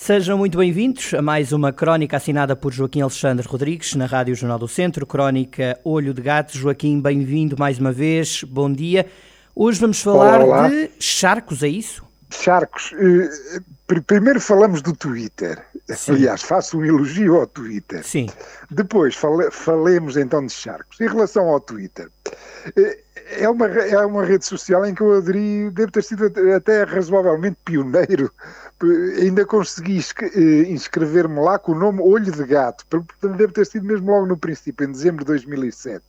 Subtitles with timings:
[0.00, 4.58] Sejam muito bem-vindos a mais uma crónica assinada por Joaquim Alexandre Rodrigues na Rádio Jornal
[4.58, 6.56] do Centro, crónica Olho de Gato.
[6.56, 9.06] Joaquim, bem-vindo mais uma vez, bom dia.
[9.54, 12.02] Hoje vamos falar olá, de charcos, é isso?
[12.30, 12.94] Charcos.
[12.94, 13.60] Eh,
[14.06, 15.62] primeiro falamos do Twitter.
[15.86, 16.12] Sim.
[16.12, 18.02] Aliás, faço um elogio ao Twitter.
[18.02, 18.26] Sim.
[18.70, 20.98] Depois fale, falemos então de charcos.
[20.98, 22.08] Em relação ao Twitter,
[22.74, 23.00] eh,
[23.38, 27.58] é uma, é uma rede social em que eu aderi, devo ter sido até razoavelmente
[27.64, 28.32] pioneiro,
[29.18, 32.84] ainda consegui eh, inscrever-me lá com o nome Olho de Gato,
[33.22, 36.04] deve ter sido mesmo logo no princípio, em dezembro de 2007.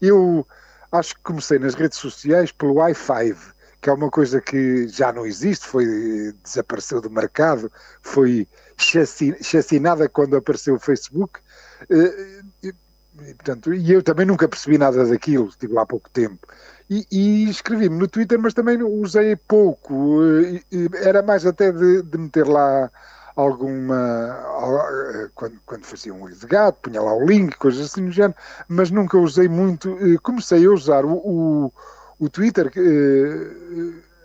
[0.00, 0.46] Eu
[0.92, 3.36] acho que comecei nas redes sociais pelo i5,
[3.80, 8.46] que é uma coisa que já não existe, foi desapareceu do mercado, foi
[8.76, 11.40] chacinada quando apareceu o Facebook.
[13.18, 16.46] Eh, e, portanto, e eu também nunca percebi nada daquilo, estive lá há pouco tempo.
[16.88, 20.20] E, e escrevi-me no Twitter, mas também usei pouco.
[21.02, 22.90] Era mais até de, de, meter lá
[23.36, 25.30] alguma.
[25.34, 28.34] Quando, quando fazia um olho de gato, punha lá o link, coisas assim no género,
[28.68, 29.96] mas nunca usei muito.
[30.22, 31.72] Comecei a usar o, o,
[32.18, 32.72] o Twitter.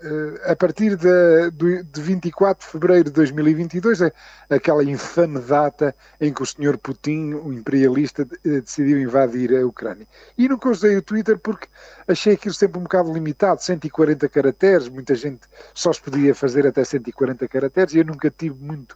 [0.06, 4.12] Eh, a partir de, de 24 de fevereiro de 2022, é
[4.52, 10.06] aquela infame data em que o senhor Putin, o imperialista, uh, decidiu invadir a Ucrânia.
[10.38, 11.68] E nunca usei o Twitter porque
[12.08, 15.42] achei aquilo sempre um bocado limitado, 140 caracteres, muita gente
[15.74, 18.96] só se podia fazer até 140 caracteres e eu nunca tive muito,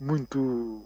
[0.00, 0.82] muito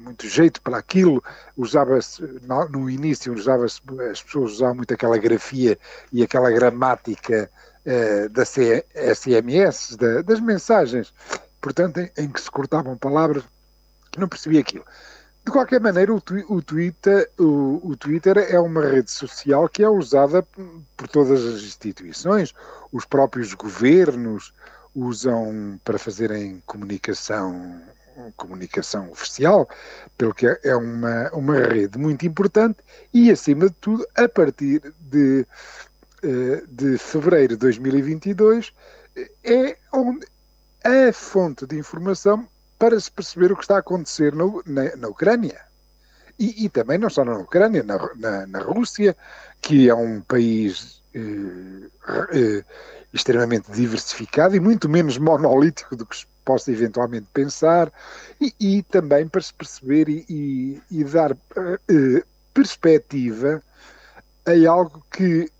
[0.00, 1.22] muito jeito para aquilo,
[1.56, 2.22] usava-se,
[2.70, 5.78] no início usava-se, as pessoas usavam muito aquela grafia
[6.12, 7.50] e aquela gramática
[7.86, 11.12] uh, da SMS, da, das mensagens,
[11.60, 13.44] portanto, em, em, que se cortavam palavras,
[14.16, 14.84] não percebia aquilo.
[15.44, 19.88] De qualquer maneira, o, o, Twitter, o, o Twitter é uma rede social que é
[19.88, 20.46] usada
[20.96, 22.54] por todas as instituições,
[22.92, 24.52] os próprios governos
[24.94, 27.80] usam para fazerem comunicação
[28.36, 29.68] comunicação oficial,
[30.16, 32.78] pelo que é uma, uma rede muito importante
[33.12, 35.46] e, acima de tudo, a partir de, eh,
[36.68, 38.72] de fevereiro de 2022,
[39.44, 40.26] é onde
[40.84, 42.48] a fonte de informação
[42.78, 45.60] para se perceber o que está a acontecer no, na, na Ucrânia.
[46.38, 49.14] E, e, também não só na Ucrânia, na, na, na Rússia,
[49.60, 51.88] que é um país eh,
[52.32, 52.64] eh,
[53.12, 57.92] extremamente diversificado e muito menos monolítico do que se possa eventualmente pensar,
[58.40, 63.62] e, e também para se perceber e, e, dar uh, perspectiva
[64.46, 65.50] a algo que,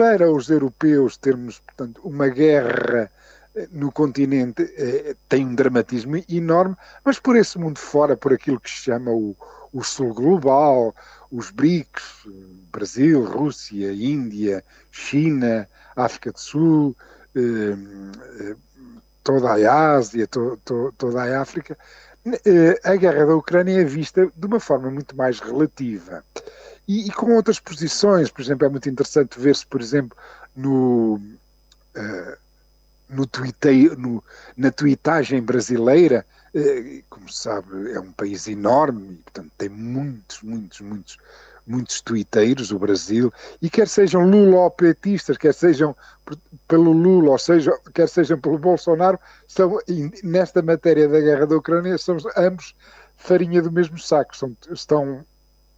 [0.00, 3.12] para os europeus, termos, portanto, uma guerra
[3.54, 6.74] eh, no continente eh, tem um dramatismo enorme,
[7.04, 9.36] mas por esse mundo fora, por aquilo que se chama o,
[9.70, 10.94] o Sul Global,
[11.30, 12.26] os BRICS,
[12.72, 16.96] Brasil, Rússia, Índia, China, África do Sul,
[17.36, 18.56] eh,
[19.22, 21.76] toda a Ásia, to, to, toda a África,
[22.26, 26.24] eh, a guerra da Ucrânia é vista de uma forma muito mais relativa.
[26.86, 30.16] E, e com outras posições, por exemplo, é muito interessante ver-se, por exemplo,
[30.56, 32.36] no, uh,
[33.08, 34.22] no, tweetei, no
[34.56, 40.42] na tweetagem brasileira, uh, como se sabe, é um país enorme, e, portanto tem muitos,
[40.42, 41.18] muitos, muitos
[41.66, 45.96] muitos tuiteiros, o Brasil, e quer sejam lulopetistas, quer sejam
[46.66, 49.78] pelo Lula, ou seja, quer sejam pelo Bolsonaro, são,
[50.22, 52.74] nesta matéria da guerra da Ucrânia, são ambos
[53.16, 55.24] farinha do mesmo saco, são, estão,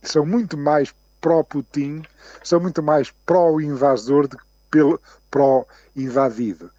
[0.02, 2.02] são muito mais pró-Putin,
[2.42, 6.70] são muito mais pró-invasor do que pelo pró-invadido.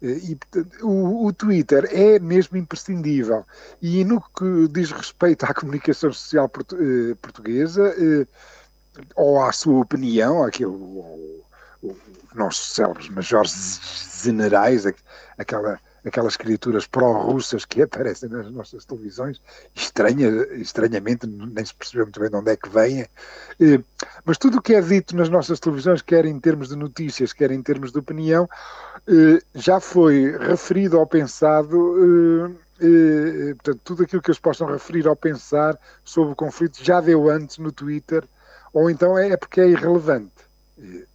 [0.00, 0.38] E,
[0.80, 3.44] o, o, Twitter é mesmo imprescindível.
[3.82, 8.26] E no que diz respeito à comunicação social portu, eh, portuguesa, eh,
[9.16, 11.44] ou à sua opinião, aquilo,
[11.82, 11.96] os
[12.34, 13.80] nossos célebres majores
[14.22, 14.84] generais,
[15.36, 19.40] aquela, aquelas criaturas pró-russas que aparecem nas nossas televisões,
[19.74, 23.06] estranha, estranhamente, nem se percebeu muito bem de onde é que vêm,
[24.24, 27.50] mas tudo o que é dito nas nossas televisões, quer em termos de notícias, quer
[27.50, 28.48] em termos de opinião,
[29.54, 32.56] já foi referido ou pensado.
[33.56, 37.58] Portanto, tudo aquilo que eles possam referir ou pensar sobre o conflito já deu antes
[37.58, 38.24] no Twitter
[38.72, 40.32] ou então é, é porque é irrelevante.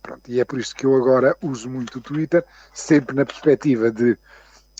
[0.01, 2.43] Pronto, e é por isso que eu agora uso muito o Twitter,
[2.73, 4.17] sempre na perspectiva de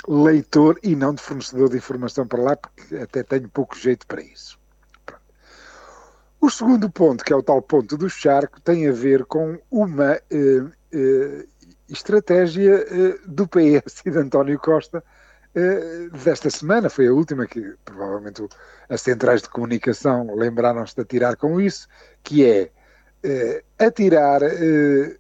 [0.07, 4.21] leitor e não de fornecedor de informação para lá, porque até tenho pouco jeito para
[4.21, 4.59] isso.
[6.41, 10.19] O segundo ponto, que é o tal ponto do charco, tem a ver com uma
[10.29, 11.45] eh, eh,
[11.87, 15.01] estratégia eh, do PS e de António Costa
[15.55, 16.89] eh, desta semana.
[16.89, 18.45] Foi a última que provavelmente
[18.89, 21.87] as centrais de comunicação lembraram-se de atirar com isso,
[22.23, 22.71] que é
[23.23, 25.17] eh, atirar eh,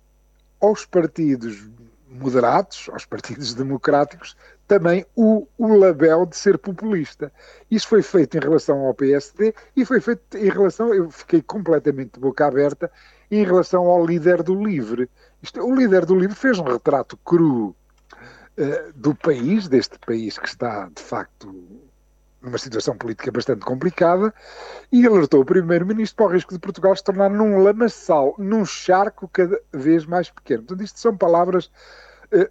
[0.59, 1.69] aos partidos
[2.09, 4.35] moderados, aos partidos democráticos,
[4.67, 7.31] também o, o label de ser populista.
[7.69, 12.13] Isso foi feito em relação ao PSD e foi feito em relação, eu fiquei completamente
[12.13, 12.91] de boca aberta,
[13.29, 15.09] em relação ao líder do LIVRE.
[15.41, 20.47] Isto, o líder do LIVRE fez um retrato cru uh, do país, deste país que
[20.47, 21.53] está, de facto,
[22.41, 24.33] numa situação política bastante complicada,
[24.91, 29.27] e alertou o primeiro-ministro para o risco de Portugal se tornar num lamaçal, num charco
[29.29, 30.63] cada vez mais pequeno.
[30.63, 31.71] Portanto, isto são palavras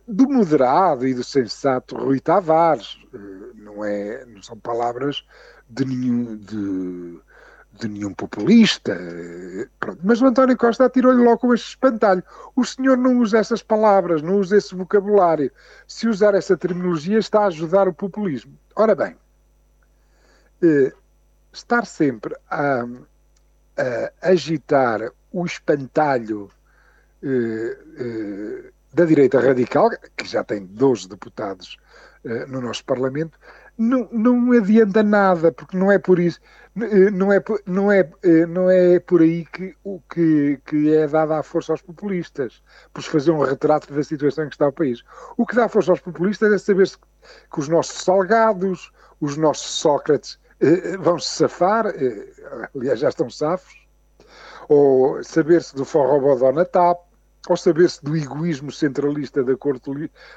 [0.06, 5.24] do moderado e do sensato Rui Tavares, uh, não, é, não são palavras
[5.68, 7.18] de nenhum, de,
[7.80, 8.96] de nenhum populista.
[9.80, 10.00] Pronto.
[10.04, 12.22] Mas o António Costa atirou-lhe logo com este espantalho.
[12.54, 15.50] O senhor não usa essas palavras, não usa esse vocabulário.
[15.86, 18.56] Se usar essa terminologia, está a ajudar o populismo.
[18.76, 19.16] Ora bem,
[20.62, 20.92] eh,
[21.52, 22.84] estar sempre a,
[24.22, 26.50] a agitar o espantalho
[27.22, 31.76] eh, eh, da direita radical, que já tem 12 deputados
[32.48, 33.36] no nosso Parlamento,
[33.76, 36.38] não, não adianta nada, porque não é por isso,
[37.12, 38.10] não é, não é,
[38.46, 42.62] não é por aí que, o que, que é dada a força aos populistas,
[42.92, 45.02] por fazer um retrato da situação em que está o país.
[45.36, 50.38] O que dá força aos populistas é saber que os nossos salgados, os nossos Sócrates
[50.60, 53.74] eh, vão se safar, eh, aliás já estão safos,
[54.68, 56.98] ou saber-se do forró na TAP,
[57.48, 59.90] ou saber-se do egoísmo centralista da Corte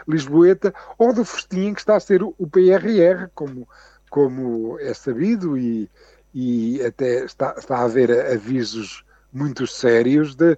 [0.07, 3.68] Lisboeta, ou do festim que está a ser o PRR, como,
[4.10, 5.90] como é sabido, e,
[6.34, 10.57] e até está, está a haver avisos muito sérios de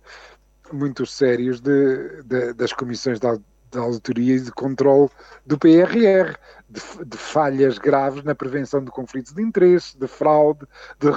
[0.71, 3.27] muito sérios de, de, das comissões de
[3.71, 5.09] de auditoria e de controle
[5.45, 6.35] do PRR,
[6.69, 10.65] de, de, falhas graves na prevenção de conflitos de interesse, de fraude,
[10.99, 11.09] de,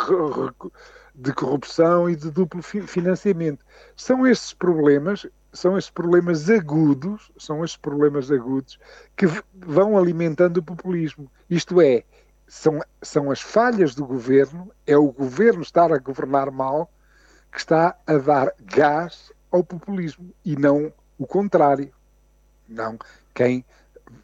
[1.14, 3.64] de corrupção e de duplo financiamento.
[3.96, 8.78] São esses problemas, são esses problemas agudos, são esses problemas agudos
[9.16, 11.30] que vão alimentando o populismo.
[11.48, 12.04] Isto é,
[12.46, 16.90] são, são as falhas do governo, é o governo estar a governar mal
[17.52, 21.92] que está a dar gás ao populismo e não o contrário
[22.68, 22.96] não
[23.34, 23.64] quem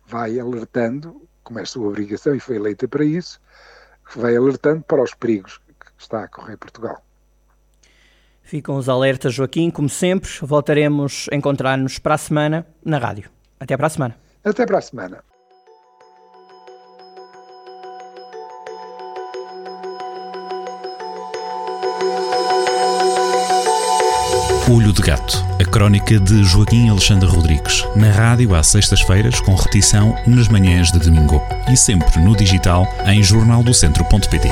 [0.07, 3.41] vai alertando, como é a sua obrigação e foi eleita para isso,
[4.15, 5.61] vai alertando para os perigos
[5.99, 7.03] está a correr Portugal.
[8.43, 9.71] Ficam os alertas, Joaquim.
[9.71, 13.29] Como sempre, voltaremos a encontrar-nos para a semana na rádio.
[13.59, 14.17] Até para a semana.
[14.45, 15.25] Até para a semana.
[24.69, 30.15] Olho de Gato, a crónica de Joaquim Alexandre Rodrigues, na rádio às sextas-feiras, com repetição
[30.27, 31.41] nas manhãs de domingo
[31.73, 34.49] e sempre no digital em jornaldocentro.pt.